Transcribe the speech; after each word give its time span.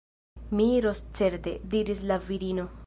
Mi 0.59 0.65
iros 0.77 1.03
certe, 1.21 1.55
diris 1.75 2.05
la 2.13 2.21
virino. 2.31 2.69